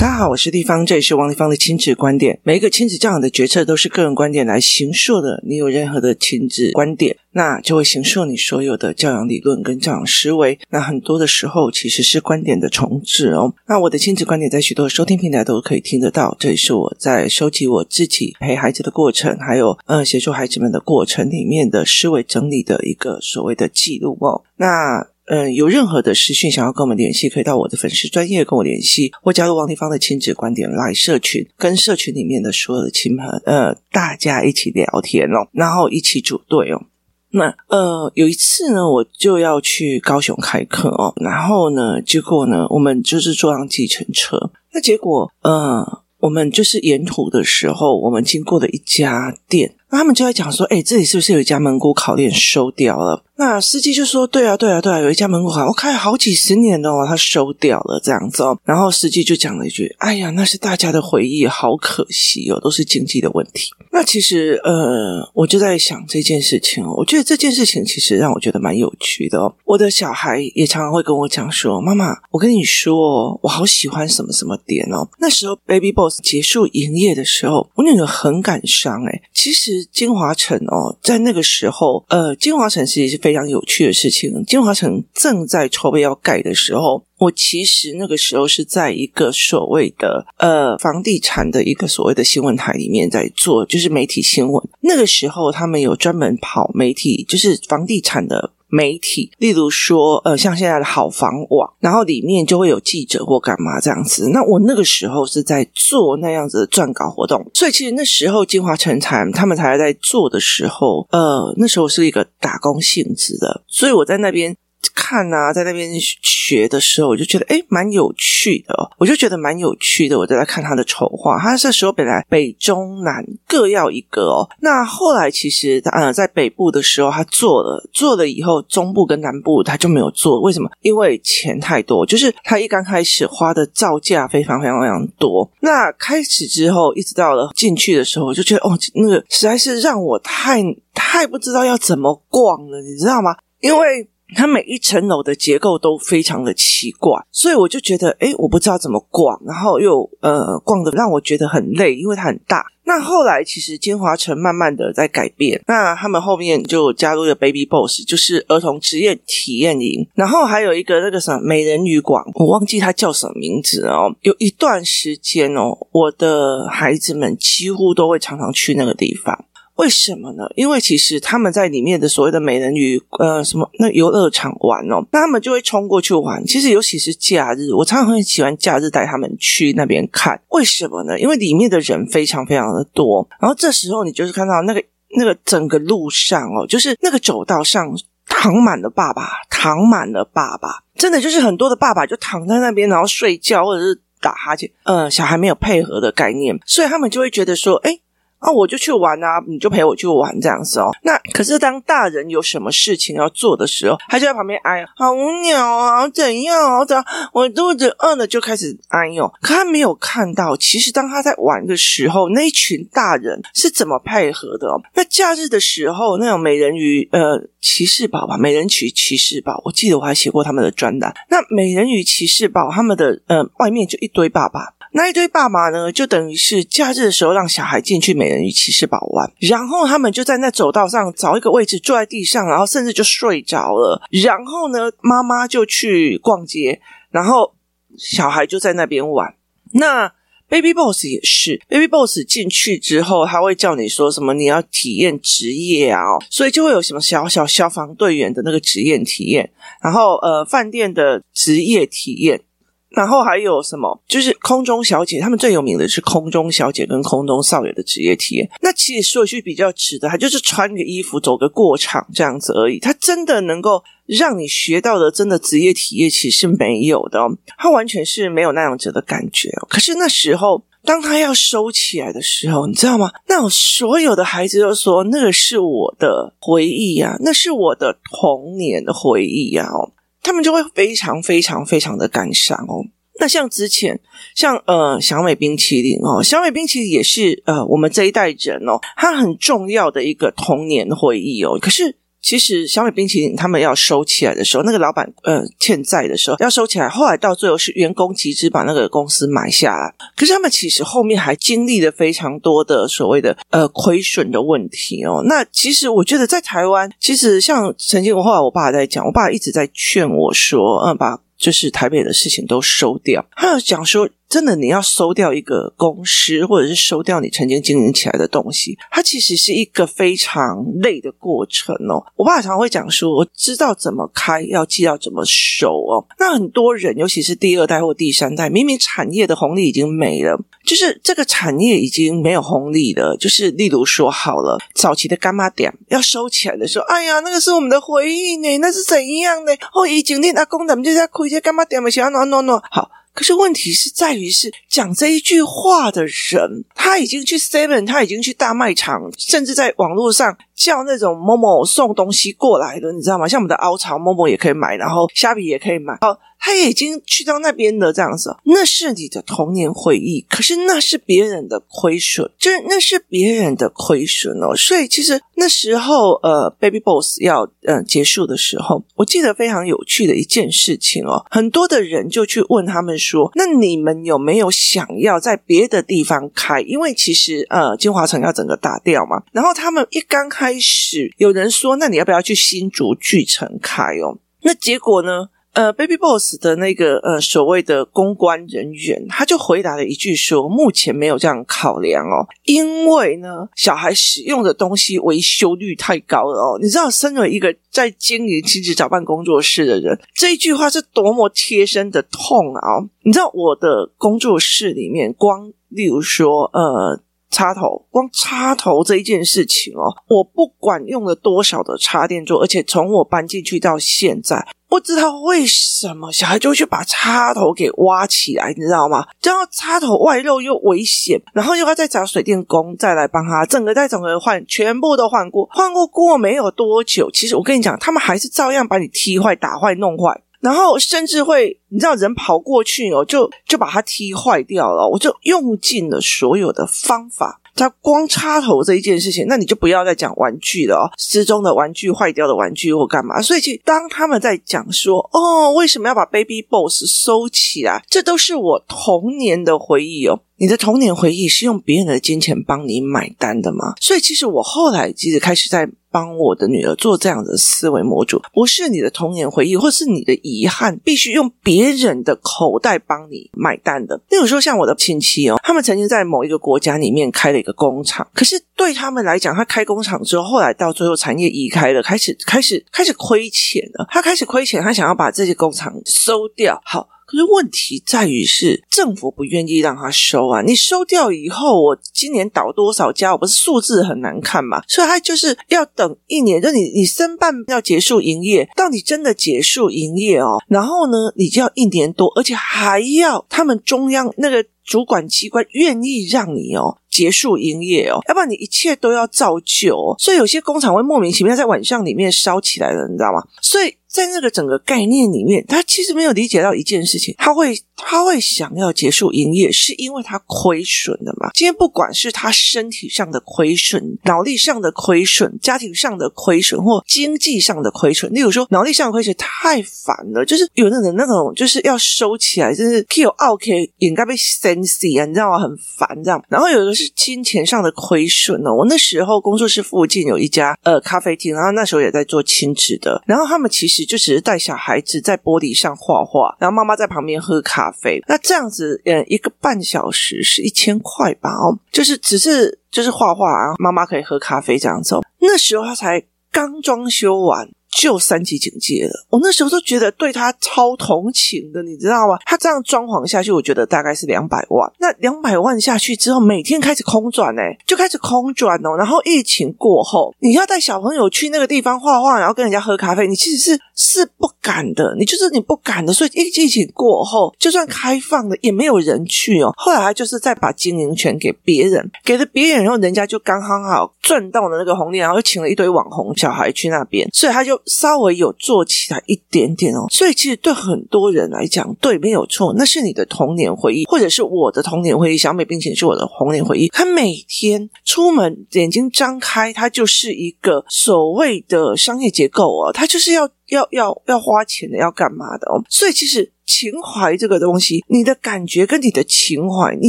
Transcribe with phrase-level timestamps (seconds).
[0.00, 2.40] 大家好，我是立芳，这里是王立芳的亲子观点。
[2.42, 5.44] 每一个亲子教养的决策都是个人观点来形塑的。
[5.46, 10.58] 你有任何的亲子观点，那就会形塑你所有的教养理论跟教养思维。
[10.70, 13.54] 那很多的时候其实是观点的重置哦。
[13.68, 16.34] 那我的亲子观点在许多收听平台都可以听得到。
[16.40, 24.42] 这里是我在收集我自己陪孩子的过程，还有嗯协助孩子们的过程里面的思维整理的一个所谓的记录哦。
[24.56, 25.09] 那。
[25.32, 36.82] 嗯，有任何的私讯想要跟我们联系，可以到我的粉丝专业跟我联系，或加入王丽芳的亲子观点 LINE 社群，跟社群里面的所有的亲朋呃大家一起聊天哦，然后一起组队哦。
[37.30, 49.76] 那呃有一次呢，我就要去高雄开课哦，然后呢，结果呢，我们就是坐上计程车，那结果呃，我们就是沿途的时候，我们经过了一家店。
[49.90, 53.24] 那他们就在讲说，哎，这里是不是有一家蒙古烤店收掉了？
[53.36, 58.58] 那司机就说，对啊，对啊，对啊，有一家蒙古烤，我开了好几十年哦，他收掉了这样子哦。
[58.64, 63.70] 然后司机就讲了一句，哎呀，那是大家的回忆，好可惜哦，都是经济的问题。
[63.92, 69.52] 那其实，呃，我就在想这件事情哦，我觉得这件事情其实让我觉得蛮有趣的哦。
[69.64, 75.08] 我的小孩也常常会跟我讲说，妈妈，我跟你说，我好喜欢什么什么店哦。
[75.18, 79.79] 那时候 Baby Boss 结束营业的时候，我女儿很感伤哎，其实。
[79.84, 84.44] 金华城哦，在那个时候，呃，金华城其实是非常有趣的事情。
[84.44, 94.68] 金华城正在筹备要盖的时候，我其实那个时候是在一个所谓的呃房地产的一个所谓的新闻台里面在做，就是媒体新闻。
[94.80, 98.52] 那个时候，他们有专门跑媒体，就是房地产的。
[98.70, 104.30] 媒体，例如说，呃，像现在的好房网，然后里面就会有记者或干嘛这样子。
[104.32, 114.56] 那我那个时候是在做那样子的撰稿活动，所以其实那时候金华成才他们才在做的时候，呃，那时候是一个打工性质的，所以我在那边。
[114.94, 118.90] 看啊，在那边学的时候，我就觉得诶蛮有趣的。
[118.98, 120.18] 我就觉得蛮有趣的。
[120.18, 124.48] 我在看他的筹划，他这时候本来北中南各要一个哦。
[124.60, 130.40] 那后来其实呃，在北部的时候他做了，做了以后中部跟南部他就没有做。
[130.40, 130.70] 为什么？
[130.80, 135.50] 因为钱太多，就是他一刚开始花的造价非常非常非常多。
[135.60, 140.62] 那开始之后，一直到了进去的时候，我就觉得哦，那个实在是让我太
[140.94, 143.36] 太不知道要怎么逛了，你知道吗？
[143.60, 144.08] 因为。
[144.34, 152.64] 它每一层楼的结构都非常的奇怪，所以我就觉得，诶，我不知道怎么逛，然后又呃逛的让我觉得很累，因为它很大。
[152.84, 164.12] 那后来其实金华城慢慢的在改变，那他们后面就加入了 Baby Boss，就是儿童职业体验营，然后还有一个那个什么美人鱼馆，我忘记它叫什么名字哦。
[164.22, 169.44] 有一段时间哦，我的孩子们几乎都会常常去那个地方。
[169.80, 170.44] 为什么呢？
[170.56, 176.44] 因为其实他们在里面的所谓的美人鱼，呃，什么那游乐场玩哦，那他们就会冲过去玩。
[176.44, 180.38] 其实尤其是假日，我常常很喜欢假日带他们去那边看。
[180.50, 181.18] 为什么呢？
[181.18, 184.84] 因为里面的人非常非常的多，然后这时候你就是看到那个
[185.16, 187.90] 那个整个路上哦，就是那个走道上
[188.28, 194.70] 躺满了爸爸，躺满了爸爸，真的就是很多的爸爸就躺在那边，然后睡觉或者是打哈欠。
[194.82, 198.02] 呃，小孩没有配合的概念，所以他们就会觉得说，诶
[198.40, 200.90] 啊，我就去玩啊，你就陪我去玩这样子哦。
[201.02, 206.84] 那可是当大人有什么事情要做的时候，他就在旁边哎，好无聊啊，怎样啊？
[206.84, 207.04] 怎样？
[207.32, 209.30] 我肚子饿了就开始哎呦。
[209.40, 214.80] 可他没有看到，其实当他在玩的时候，那一群大人是怎么配合的哦。
[214.94, 221.14] 那假日的时候，那种美人鱼呃骑士堡吧，美人鱼骑士堡，我记得我还写过他们的专栏。
[221.28, 224.74] 那美人鱼骑士堡，他们的呃外面就一堆爸爸。
[224.92, 234.02] 那一堆爸妈呢，就等于是假日的时候让小孩进去美人鱼骑士堡玩，然后他们就在那走道上找一个位置坐在地上，然后甚至就睡着了。
[234.24, 236.80] 然后呢，妈妈就去逛街，
[237.10, 237.54] 然后
[237.96, 239.34] 小孩就在那边玩。
[239.74, 240.12] 那
[240.48, 244.34] Baby Boss 也是，Baby Boss 进去之后，他会叫你说什么？
[244.34, 252.42] 你要体验职业啊，所以就会有什么小小消防队员的那个职业体验，然后呃，饭店的职业体验。
[252.90, 254.02] 然后还有什么？
[254.08, 258.50] 就是空中小姐，他们最有名的是空中小姐跟空中少爷的职业体验。
[258.60, 262.78] 那其实说一句比较直的，他就是穿个衣服走个过场这样子而已。
[262.80, 267.30] 他真的能够让你学到的真的职业体验，其实没有的哦。
[267.56, 269.50] 他完全是没有那样子的感觉。
[269.68, 273.12] 可是那时候，当他要收起来的时候，你知道吗？
[273.28, 279.92] 那我所有的孩子都说，那个是我的回忆呀，那是我的童年的回忆呀哦。
[280.22, 282.84] 他们就会非常非常非常的感伤哦。
[283.18, 284.00] 那像之前，
[284.34, 291.58] 像呃小美冰淇淋哦，小美冰淇淋也是呃我们这一代人哦，它很重要的一个童年回忆哦。
[291.60, 299.94] 可是其实小美冰淇淋他们要收起来的时候，那个老板呃欠债的时候要收起来，后来到最后是员工集资把那个公司买下来。
[300.16, 305.22] 可是他们其实后面还经历了非常多的所谓的呃亏损的问题哦。
[305.26, 313.24] 那其实我觉得在台湾，其实像曾经我后来我爸在讲，我爸一直在劝我说，嗯，把就是台北的事情都收掉。
[313.32, 314.08] 他有讲说。
[314.30, 322.00] 真的，你要收掉一个公司，或者是收掉你曾经经营起来的东西，它其实是一个非常累的过程哦。
[322.14, 326.06] 我爸常常会讲说，我知道怎么开，要记要怎么收哦。
[326.20, 333.16] 那很多人，尤其是第二代或第三代，明明产业的红利已经没了，就是这个产业已经没有红利了。
[333.16, 339.52] 就是例如说，好了，早期的干妈店要收起来的时候，哎呀，那个是我们的回忆呢，那是怎样呢？
[339.74, 342.88] 哦，以前你阿公他们就在开这干妈店嘛，想要弄弄弄好。
[343.12, 353.26] 可是问题是在于，是讲这一句话的人，他已经去 Seven，他已经去大卖场，甚至在网络上叫那种某某送东西过来的，你知道吗？
[353.28, 355.98] 像我们的凹槽，某某也可以买，然后虾皮也可以买。
[356.00, 356.18] 好。
[356.40, 364.56] 他已经去到那边的这样子，那是你的童年回忆，可是那是别人的亏损，就是那是别人的亏损哦。
[364.56, 376.62] 所以其实那时候，呃，Baby Boss 要嗯、呃、结束的时候，我记得非常有趣的一件事情哦，很多的人就去问他们说：“那你们有没有想要在别的地方开？
[376.62, 385.28] 因为其实呃，金华城要整个打掉嘛。”然后他们一刚开始，有人说：“那你要不要去新竹巨城开哦？”那结果呢？
[385.52, 396.58] 呃，Baby Boss 的那个呃所谓的公关人员，他就回答了一句说：“目前没有这样考量哦，因为呢，小孩使用的东西维修率太高了哦。
[396.62, 402.86] 你知道，身为一个在经营亲子早办工作室的人，这一句话是多么贴身的痛啊！
[403.02, 407.02] 你知道，我的工作室里面，光例如说，呃。
[407.30, 419.06] 插头，光插头这一件事情哦，我不管用了多少的插电座，而且从我搬进去到现在，不知道为什么小孩就会去把插头给挖起来，你知道吗？
[419.20, 430.20] 这样插头外露又危险，然后又要再找水电工再来帮他整个再整个换，全部都换过，换过过没有多久，其实我跟你讲，他们还是照样把你踢坏、打坏、弄坏。
[430.40, 434.88] 然后甚至会，你知道人跑过去哦，就就把它踢坏掉了。
[434.88, 443.20] 我就用尽了所有的方法，它光插头这一件事情，那你就不要再讲玩具了哦，失踪的玩具、坏掉的玩具或干嘛。
[443.20, 447.84] 所以，其实当他们在讲说，哦，为什么要把 Baby Boss 收起来？
[447.90, 450.20] 这都是我童年的回忆哦。
[450.36, 453.74] 你的童年回忆是用别人的金钱帮你买单的吗？
[453.78, 455.68] 所以，其实我后来其实开始在。
[455.90, 464.00] 帮我的女儿做这样的思维模组，不是你的童年回忆，或是你的遗憾，必须用别人的口袋帮你买单的。
[464.08, 473.86] 例如说，像我的亲戚哦，他们曾经在某一个国家里面开了一个工厂，可是对他们来讲，他开工厂之后，后来到最后产业移开了，开始开始开始亏钱了。
[473.90, 476.60] 他开始亏钱，他想要把这些工厂收掉。
[476.64, 476.88] 好。
[477.10, 480.42] 可是问题在于是政府不愿意让他收啊！
[480.42, 483.10] 你收掉以后，我今年倒多少家？
[483.10, 484.62] 我不是数字很难看嘛？
[484.68, 499.96] 所以他就是要等一年，就你你申办要结束营业，到你真的结束营业哦，然后呢，你就要一年多，而且还要他们中央那个主管机关愿意让你哦结束营业哦，要不然你一切都要照旧哦。
[499.98, 503.24] 所以有些工厂会莫名其妙在晚上里面烧起来了，你知道吗？
[503.42, 503.74] 所以。
[503.90, 511.30] 在那个整个概念里面，他其实没有理解到一件事情，他会他会想要结束营业，是因为他亏损了嘛？
[511.34, 523.42] 今天不管是他身体上的亏损、脑力上的亏损、家庭上的亏损或经济上的亏损，例如说脑力上的亏损太烦了，就是有的人那种就是要收起来，就是 kill out，
[523.78, 525.38] 应该被 sense 啊，你知道吗？
[525.38, 526.22] 很烦这样。
[526.28, 528.54] 然后有的是金钱上的亏损呢。
[528.54, 533.80] 我那时候工作室附近有一家呃咖啡厅，然后那时候也在做亲子的，然后他们其实。
[533.90, 538.02] 就只是带小孩子在玻璃上画画，然后妈妈在旁边喝咖啡。
[538.08, 541.30] 那这样子，嗯，一个半小时是一千块吧？
[541.30, 544.96] 哦，就是只是就是画画啊，妈妈可以喝咖啡这样子。
[545.20, 547.48] 那时候他才刚装修完。
[547.70, 552.18] 就三级警戒了，我那时候都觉得对他超同情的，你知道吗？
[552.26, 554.70] 他这样装潢下去，我觉得大概是两百万。
[554.78, 558.76] 那两百万下去之后，每天开始空转，哎，就开始空转哦。
[558.76, 565.92] 然后疫情过后，你要带小朋友去那个地方画画，然后跟人家喝咖啡，你其实是是不敢的，你就是你不敢的。
[565.92, 569.54] 所以疫疫情过后，就算开放了，也没有人去哦。
[569.56, 577.59] 后来他就是再把经营权给别人，给了别人，然后人家就刚刚好赚到了那个红利，然后又请了一堆网红小孩去那边，所以他就。
[577.66, 579.86] 稍微有做起来一点点哦。
[579.90, 585.18] 所以其实对很多人来讲，对，没有错，那是你的童年回忆，或者是我的童年回忆。
[585.18, 586.68] 小美冰淇淋是我的童年回忆。
[586.68, 595.62] 她每天出门眼睛张开，他就是一个所谓的商业结构哦，他就是要要要要花钱的，要干嘛的哦。
[595.68, 596.32] 所以其实。
[596.50, 599.88] 情怀这个东西，你的感觉跟你的情怀，你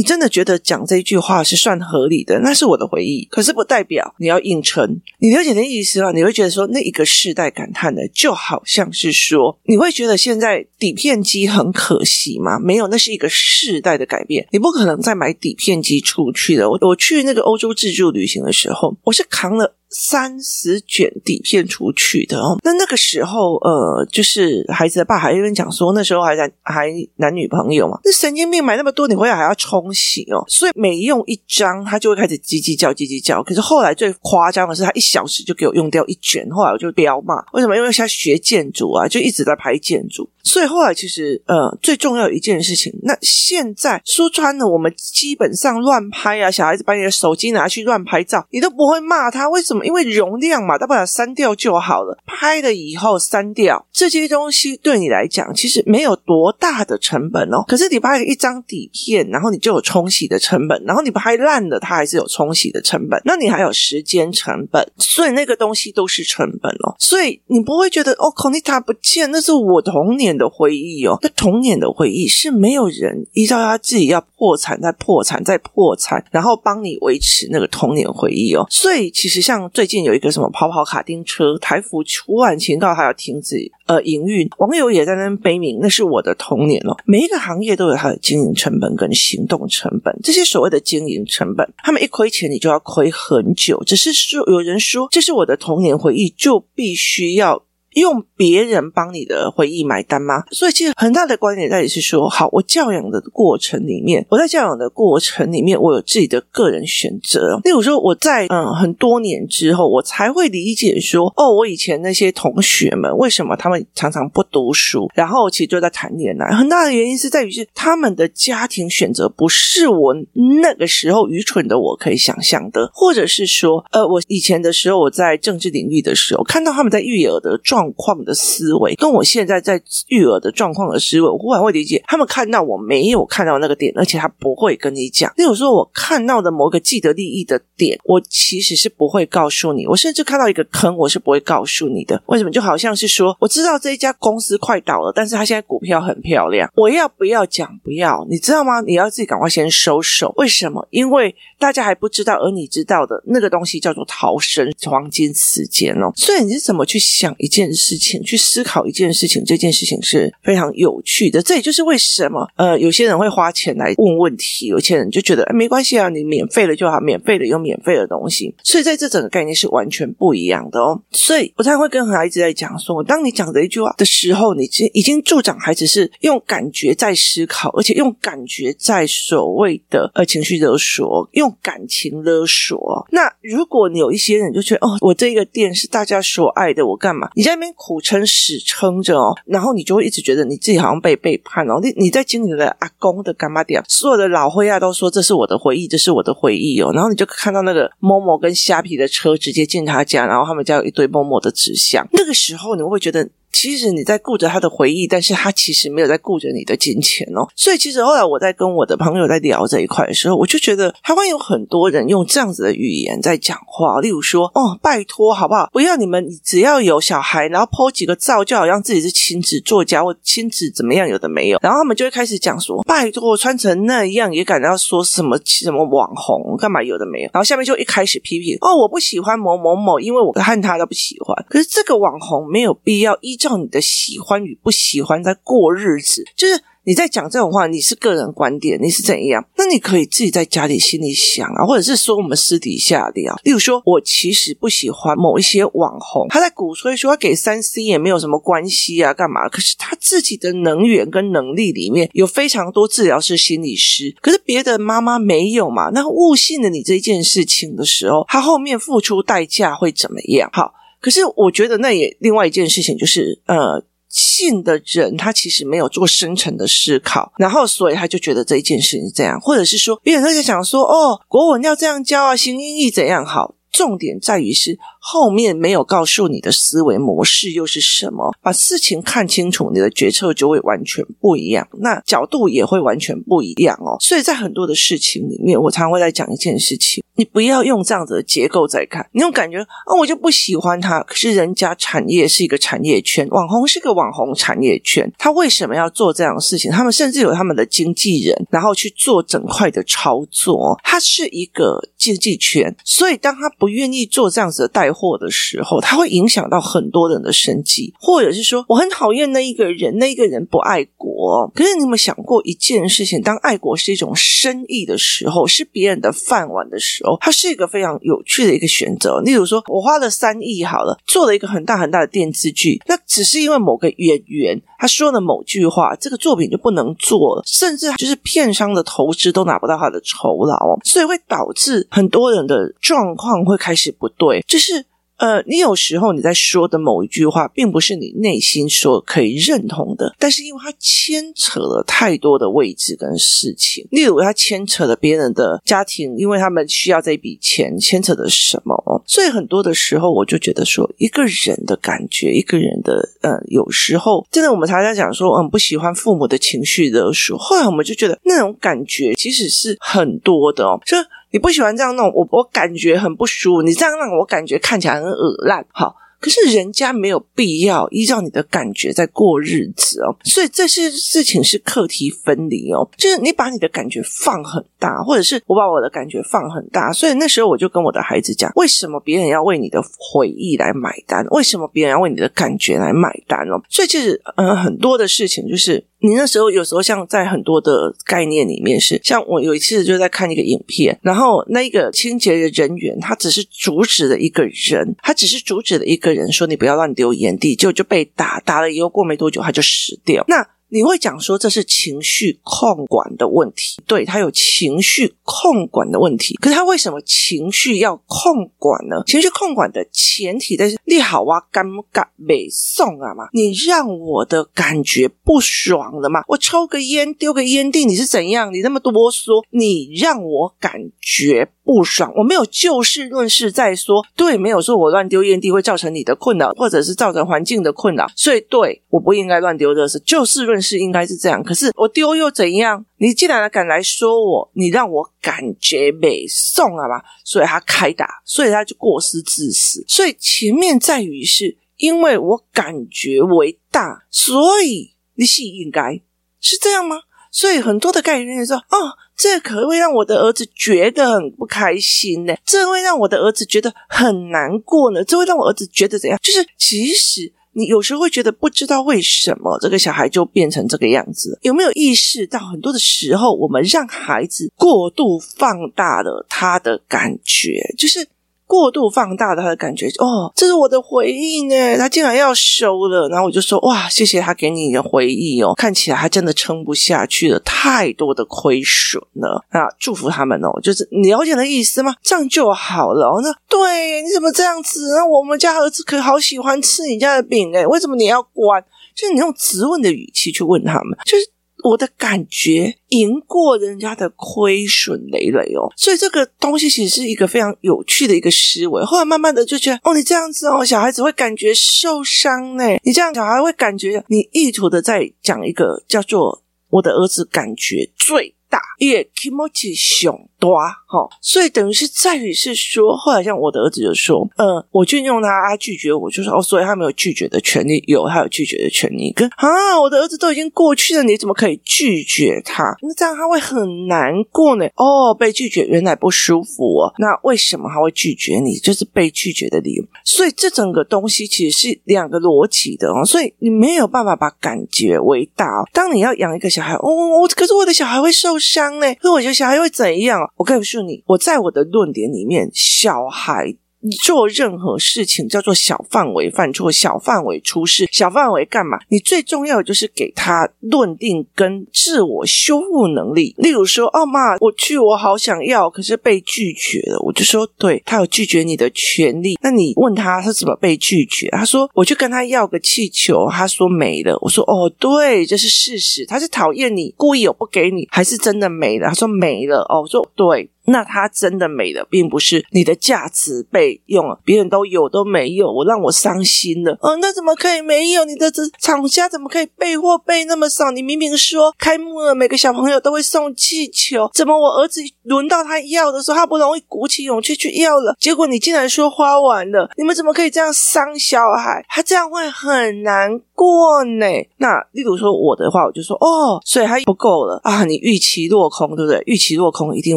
[0.00, 3.26] 真的觉得讲这一句话是算合理的，那是我的回忆。
[3.28, 5.00] 可是不代表你要硬撑。
[5.18, 6.12] 你了解的意思吗？
[6.12, 12.60] 你会觉得说那一个世代感叹的，就好像是说，你会觉得现在底片机很可惜吗？
[12.60, 14.46] 没有，那是一个世代的改变。
[14.52, 16.70] 你不可能再买底片机出去的。
[16.70, 19.74] 我我去那个欧洲自助旅行的时候，我是扛了。
[19.92, 33.42] 三十卷底片出去的哦，那那个时候，呃，就是孩子的爸还有人讲说，那时候还男还男女朋友嘛，那神经病买那么多，你回来还要冲洗哦，所以每用一张，他就会开始叽叽叫，叽叽叫。
[33.42, 37.76] 可是后来最夸张的是，他一小时就给我用掉一卷，后来我就飙骂，为什么？
[37.76, 40.28] 因为他学建筑啊，就一直在拍建筑。
[40.42, 49.84] 所以后来其实呃最重要一件事情，那现在说穿了，我们基本上乱拍啊，小孩子把你的手机拿去乱拍照，你都不会骂他，为什么？
[49.86, 52.18] 因为容量嘛，他把它删掉就好了。
[52.26, 57.64] 拍了以后删掉这些东西，对你来讲其实没有多大的成本哦。
[57.66, 66.94] 可是你拍一张底片，然后你就有冲洗的成本，然后你拍烂了，它还是有冲洗的成本，那你还有时间成本，所以那个东西都是成本哦。
[66.98, 78.66] 所以你不会觉得哦，Konita 不见，那是我童年的回忆哦，那童年的回忆是没有人依照他自己要破产再破产再破产，然后帮你维持那个童年回忆哦。
[78.70, 86.96] 所以其实像最近有一个什么跑跑卡丁车，台服突然警告还要停止呃营运，网友也在那边悲鸣，那是我的童年哦。
[87.04, 93.82] 每一个行业都有它的经营成本跟行动成本，这些所谓的经营成本，他们一亏钱你就要亏很久。
[93.84, 97.62] 只是说有人说这是我的童年回忆，就必须要。
[97.94, 100.44] 用别人帮你的回忆买单吗？
[100.50, 107.60] 所以其实很大的观点在于是说，好，我教养的过程里面，我在教养的过程里面，我有自己的个人选择。
[107.64, 116.54] 例如说，我在嗯很多年之后，我才会理解说，哦，我以前那些同学们为什么他们常常不读书，然后其实就在谈恋爱。
[116.54, 120.14] 很大的原因是在于是他们的家庭选择不是我
[120.60, 135.32] 那个时候愚蠢的我可以想象的，或者是说，呃，我以前的时候我在政治领域的时候，看到他们在育儿的状状况的思维，跟我现在在育儿的状况的思维，我忽然会理解他们看到我没有看到那个点，而且他不会跟你讲。
[135.36, 139.84] 例如说，我看到的某个既得利益的点，我其实是不会告诉你。
[139.88, 142.22] 我甚至看到一个坑，我是不会告诉你的。
[142.26, 142.52] 为什么？
[142.52, 147.76] 就好像是说，我知道这一家公司快倒了，但是他现在股票很漂亮，我要不要讲？
[147.82, 148.80] 不要，你知道吗？
[148.82, 150.32] 你要自己赶快先收手。
[150.36, 150.86] 为什么？
[150.90, 156.12] 因为大家还不知道，而你知道的那个东西叫做逃生黄金时间哦。
[156.14, 161.42] 所以你是怎么去想一件事情，去思考一件事情，这件事情是非常有趣的。
[161.42, 168.54] 这也就是为什么，呃，有些人会花钱来问问题，有些人就觉得，哎，没关系啊，你免费了就好，免费的有免费的东西。
[168.62, 171.00] 所以在这整个概念是完全不一样的哦。
[171.10, 183.06] 所以我才会跟孩子在讲说，当你讲这一句话的时候，你已经助长孩子是用感觉在思考，而且用感觉在所谓的呃情绪勒索，用感情勒索。
[183.10, 187.28] 那如果你有一些人就觉得，哦，我这个店是大家所爱的，我干嘛？
[187.34, 191.78] 你在边苦撑死撑着哦，然后你就会一直觉得你自己好像被背叛哦。
[191.80, 196.90] 你你在经历了阿公的干嘛点，所有的老灰啊都说这是我的回忆，这是我的回忆哦。
[196.92, 202.06] 然后你就看到那个某某跟虾皮的车直接进他家，然后他们家有一堆默默的纸箱。
[202.12, 203.28] 那个时候你会不会觉得。
[203.52, 207.46] 其实你在顾着他的回忆，但是他其实没有在顾着你的金钱哦。
[207.54, 215.68] 所以其实后来我在跟我的朋友在聊这一块的时候，我就觉得台湾有很多人用这样子的语言在讲话，例如说：“哦，拜托，好不好？
[215.70, 226.82] 不要你们只要有小孩，然后 po 几个照，就好像自己是亲子作家或亲子怎么样，有的没有。”然后他们就会开始讲说：“拜托，穿成那样也敢要说什么什么网红干嘛？
[226.82, 233.36] 有的没有。”然后下面就一开始批评：“哦，我不喜欢某某某，因为我和他都不喜欢。”可是这个网红没有必要依。
[233.42, 239.44] 照你的喜欢与不喜欢在过日子，就是你在讲这种话，你是个人观点，你是怎样？
[239.56, 243.36] 那你可以自己在家里心里想啊，或者是说我们私底下聊。
[243.42, 249.48] 例如说，我其实不喜欢某一些网红，他在鼓吹说他给三 C 也没有什么关系啊，干嘛？
[249.48, 255.90] 可是他自己的能源跟能力里面有非常多治疗师、心理师，可是别的妈妈没有嘛？
[255.90, 260.48] 那误信了你这件事情的时候，他后面付出代价会怎么样？
[260.52, 260.74] 好。
[261.02, 273.56] 可是我觉得那也另外一件事情就是，呃，信的人他其实没有做深层的思考，然后所以他就觉得这一件事情是这样，或者是说别人他就想说，哦，国文要这样教啊，形音义怎样好？
[273.72, 278.32] 重点在于是后面没有告诉你的思维模式又是什么？
[278.40, 283.96] 把事情看清楚，你的决策就会完全不一样，那角度也会完全不一样哦。
[284.00, 291.02] 所以在很多的事情里面，我常常会在讲一件事情：你不要用这样子的结构在看，你用感觉啊、哦，我就不喜欢他。
[291.02, 296.70] 可是人家产业是一个产业圈，网红是个网红产业圈，他为什么要做这样的事情？
[296.70, 300.78] 他们甚至有他们的经纪人，然后去做整块的操作。
[300.84, 311.50] 他是一个经济圈，所以当他不愿意做这样子的代货的时候，他会影响到很多人的生计，或者是说，我很讨厌那一个人，那一个人不爱国。
[311.54, 313.22] 可是你有没有想过一件事情？
[313.22, 319.20] 当爱国是一种生意的时候，是别人的饭碗的时候，它是一个非常有趣的一个选择。
[319.20, 334.81] 例如说，我花了三亿好了，做了一个很大很大的电视剧，那只是因为某个演员他说了某句话，这个作品就不能做了，甚至就是片商的投资都拿不到他的酬劳，所以会导致很多人的状况会开始不对，就是。
[335.22, 348.74] 呃，你有时候你在说的某一句话，并不是你内心说可以认同的，但是因为它牵扯了太多的位置跟事情，例如它牵扯了别人的家庭，因为他们需要这笔钱，牵扯的什么？
[349.06, 360.96] 所以很多的时候，我就觉得说，一个人的感觉，一个人的，呃，有时候真的，我们常常讲说，嗯，不喜欢父母的情绪勒索，后来我们就觉得那种感觉其实是很多的哦，就。
[361.32, 363.62] 你不喜欢这样弄，我我感觉很不舒服。
[363.62, 365.96] 你这样让我感觉看起来很恶烂，好。
[366.20, 381.26] 可是人家没有必要依照你的感觉在过日子哦，所以这些事情是课题分离哦，就是你把你的感觉放很大，或者是我把我的感觉放很大，所以那时候我就跟我的孩子讲，为什么别人要为你的回忆来买单？
[381.32, 383.60] 为什么别人要为你的感觉来买单哦？
[383.68, 396.12] 所以其实呃很多的事情就是你那时候有时候像在很多的概念里面是，像我有一次就在看一个影片，然后那一个清洁的人员他只是阻止了一个人，他只是阻止了一个。
[396.12, 400.22] 人说你不要乱丢烟蒂，就就被打，打了以后过没多久他就死掉。
[400.28, 406.34] 那你会讲说这是情绪控管的问题，对，他有情绪控管的问题。
[406.36, 409.02] 可是他为什么情绪要控管呢？
[409.06, 413.28] 情绪控管的前提在是你好啊，干不干没送啊嘛？
[413.34, 416.22] 你让我的感觉不爽了嘛？
[416.26, 418.50] 我抽个烟丢个烟蒂，你是怎样？
[418.50, 421.50] 你那么多说，你让我感觉。
[421.64, 431.42] 不爽，我没有就事论事在说，对，没有说我乱丢烟蒂会造成你的困扰，或者是造成环境的困扰，所以对，我不应该乱丢垃圾，就事论事应该是这样。
[431.42, 432.84] 可是我丢又怎样？
[432.96, 437.02] 你既然敢来说我，你让我感觉没送了吧？
[437.24, 439.84] 所以他开打，所以他就过失致死。
[439.86, 446.00] 所以前面在于是因为我感觉为大，所以你是应该
[446.40, 447.02] 是这样吗？
[447.30, 456.18] 所以很多的概念说，哦，这可会让我的儿子觉得很不开心呢，这会让我的儿子觉得很难过呢，这会让我儿子觉得怎样？
[456.20, 468.08] 就是其实你有时候会觉得不知道为什么这个小孩就变成这个样子，有没有意识到很多的时候我们让孩子过度放大了他的感觉，就是。
[468.46, 481.94] 过度放大的他的感觉哦，这是我的回忆呢，他竟然要收了，然后我就说哇，谢谢他给你的回忆哦，看起来他真的撑不下去了，太多的亏损了啊，祝福他们哦，就是你了解的意思吗？
[482.02, 483.20] 这样就好了。
[483.22, 484.94] 那对，你怎么这样子？
[484.96, 488.62] 那我们家儿子可好喜欢吃你家的饼诶，为什么你要关？
[488.94, 491.30] 就是你用质问的语气去问他们，就是。
[491.62, 498.84] 我的感觉赢过人家的亏损累累哦，所以这个东西其实是一个非常有趣的一个思维。
[498.84, 502.64] 后来慢慢的就觉得，哦，你这样子哦，小孩子会感觉受伤呢。
[502.82, 510.28] 你这样，小孩会感觉你意图的在讲一个叫做我的儿子感觉最大，也 kimochi 熊。
[510.42, 519.12] 多哈，所以等于是在于是说，后来像我的儿子就说，呃，我就用他，拒绝我，就说哦，所以他没有拒绝的权利，有他有拒绝的权利。
[519.12, 522.76] 跟啊，我的儿子都已经过去了，你怎么可以拒绝他？
[522.82, 524.66] 那这样他会很难过呢。
[524.74, 528.56] 哦，被拒绝原来不舒服哦，那为什么他会拒绝你？
[528.56, 529.84] 就是被拒绝的理由。
[530.04, 535.68] 所以这整个东西其实是两个逻辑的哦，所以你没有办法把感觉为大哦。
[535.72, 540.20] 当你要养一个小孩，哦，我可是我的小孩会受伤呢，可是我觉得小孩会怎样？
[540.42, 543.56] 我告诉你，我在我的论点里面，小孩。
[543.82, 548.78] 你做任何事情叫做小范围犯错、小范围出事、小范围干嘛？
[548.88, 553.34] 你最重要的就是给他论定跟自我修复能力。
[553.38, 556.98] 例如说，哦妈，我去，我好想要，可是被拒绝了。
[557.00, 559.36] 我就说，对，他有拒绝你的权利。
[559.42, 561.28] 那你问他，他怎么被拒绝？
[561.30, 564.16] 他说，我去跟他要个气球，他说没了。
[564.20, 566.06] 我说，哦，对，这是事实。
[566.06, 568.88] 他是讨厌你，故意有不给你，还是真的没了？
[568.88, 569.66] 他说没了。
[569.68, 570.48] 哦，我说对。
[570.66, 576.76] 那它真的没了，并不是你的价值被用了，别人都有都没有，我让我伤心了。
[576.80, 578.04] 哦，那怎么可以没有？
[578.04, 580.70] 你的这厂家怎么可以备货备那么少？
[580.70, 587.96] 你明明说开幕了，每个小朋友都会送气球，怎么我儿子轮到他要的时候，他不容易鼓起勇气去要了？
[587.98, 591.64] 结果你竟然说花完了，你们怎么可以这样伤小孩？
[591.68, 594.06] 他这样会很难过呢。
[594.38, 599.02] 那例如说我的话，我就说哦，所以他不够了啊，你预期落空，对不对？
[599.06, 599.96] 预期落空一定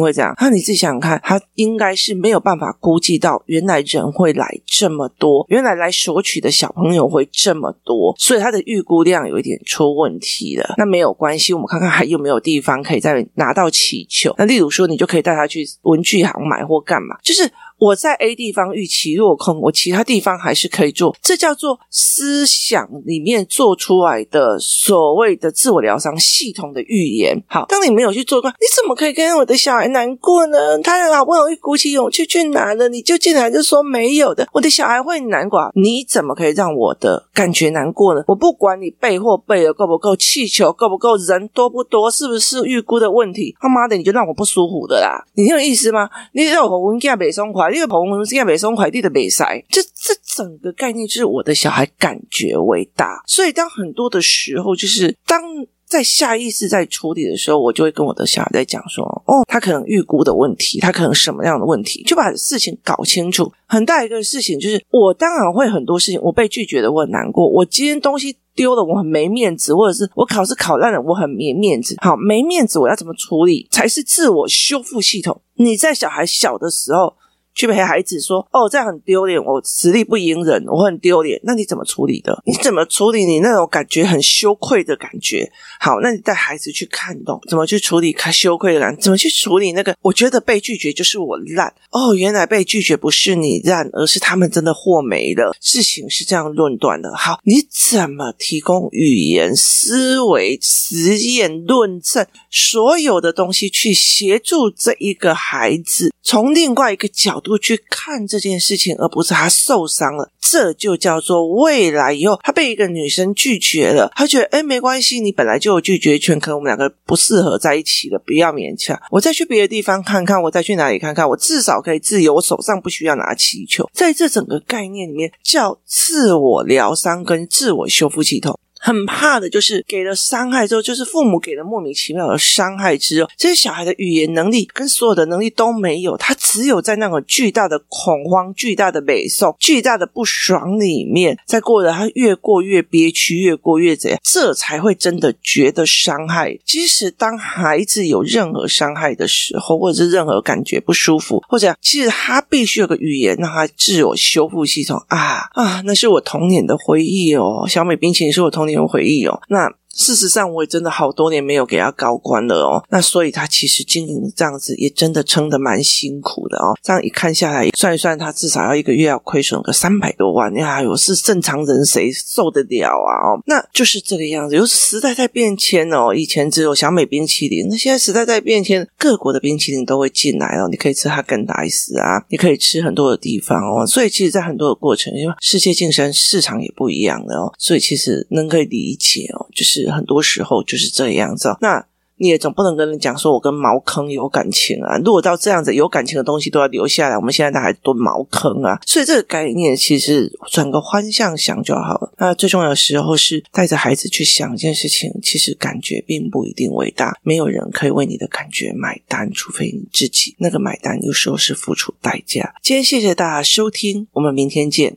[0.00, 0.34] 会这样。
[0.40, 10.74] 那你你自己想想看，他应该是没有办法估计到原来人会来这么多，原来来索取的小朋友会这么多，所以他的预估量有一点出问题了。
[10.78, 14.34] 那没有关系，我们看看还有没有地方可以再拿到气球。
[14.38, 17.50] 那例如说，你就可以带他去文具行买或干嘛，就是。
[17.78, 27.42] 我在 A 地方预期落空，我其他地方还是可以做，这叫做思想里面做出来的所谓的自我疗伤系统的预言。
[27.46, 30.78] 好，当你没有去做过，你怎么可以跟我的小孩难过呢？
[30.82, 38.22] 他好不容易鼓起勇气去拿了，你就进来就说没有的，我的小孩会难过，你怎么可以让我的感觉难过呢？
[38.26, 43.54] 我不管你备货备的够不够，气球够不够，人多不多，是不是预估的问题？
[43.60, 45.22] 他妈的，你就让我不舒服的啦！
[45.34, 46.08] 你有意思吗？
[46.32, 55.40] 你让我文件北松因为朋友是要北送快递的北塞，这这整个概念就是我的小孩感觉为大，所以当很多的时候，就是当
[55.84, 63.52] 在下意识在处理的时候，我就会跟我的小孩在讲说：“哦，他可能预估的问题，他可能什么样的问题，就把事情搞清楚。
[63.66, 71.94] 很大一个事情就是，我当然会很多事情，我被拒绝的我很难过，我今天东西丢了，我很没面子，或者是我考试考烂了，我很没面子。
[71.98, 75.40] 好，没面子，我要怎么处理才是自我修复系统？
[75.54, 77.14] 你在小孩小的时候。”
[77.56, 82.40] 去陪孩子说：“哦，这样很丢脸，我实力不赢人，我很丢脸。”那你怎么处理的？
[82.44, 85.50] 你怎么处理你那种感觉很羞愧的感觉？
[85.80, 89.96] 好，那你带孩子去看懂怎么去处理他羞愧的感，怎么去处理那个？
[90.02, 95.56] 我觉得被拒绝就是我烂哦，原来被拒绝不是你烂，而是他们真的货没了。
[95.58, 97.16] 事情是这样论断的。
[97.16, 107.45] 好，你怎么提供语言、思维、实验、论证所有的东西去协助这一个孩子从另外一个角度？
[107.46, 110.32] 多去看这件事情，而不是他受伤了。
[110.40, 119.00] 这就叫做未来以后，他被一个女生拒绝了，他觉得哎，没关系，你本来就有拒绝权，可能我们两个不适合在一起了，不要勉强。
[119.10, 123.88] 我再去别的地方看看，我再去哪里看看，我至少可以自由，我手上不需要拿气球。
[123.92, 128.58] 在这整个概念里面，叫自我疗伤跟自我修复系统。
[128.78, 146.58] 很怕的就是给了伤害之后，就是父母给了莫名其妙的伤害之后，这些小孩的语言能力跟所有的能力都没有，他只有在那种巨大的恐慌、巨大的悲痛、巨大的不爽里面，在过着他越过越憋屈，越过越怎样，这才会真的觉得伤害。
[146.64, 158.76] 即使当孩子有任何伤害的时候，或者是任何感觉不舒服，或者其实他必须有个语言让他自我修复系统啊啊，那是我童年的回忆哦，小美冰淇淋是我童年。
[158.76, 159.72] 有回忆哦，那。
[159.96, 162.84] 事实上，我也真的好多年没有给他高官了哦。
[162.90, 166.76] 那所以他其实经营这样子，也真的撑得蛮辛苦的哦。
[166.82, 170.54] 这样一看下来，算一算，他至少要一个月要亏损个三百多万。
[170.54, 173.32] 呀，我是正常人，谁受得了啊？
[173.32, 174.54] 哦，那就是这个样子。
[174.54, 180.68] 有时代在变迁哦，以前只有小美冰淇淋，那现在时代在变迁，各国的冰淇淋都会进来哦。
[180.70, 183.86] 你可以吃哈根达斯啊，你可以吃很多的地方哦。
[183.86, 189.85] 所以其实，在很多的过程，因为世界竞争市场也不一样的哦，所以其实能可以理解哦，就是。
[189.90, 191.86] 很多时候就是这样子，那
[192.18, 194.96] 你也总不能跟人讲说我跟茅坑有感情啊。
[195.04, 198.80] 如果到这样子有感情的东西都要留下来，我们现在还蹲茅坑啊。
[198.86, 202.14] 所以这个概念其实转个方向想就好了。
[202.16, 210.34] 那最重要的时候是带着孩子去想一件事情，其实感觉并不一定伟大，没有人可以为你的感觉买单，除非你自己。
[210.38, 212.54] 那个买单有时候是付出代价。
[212.62, 214.96] 今天谢谢大家收听，我们明天见。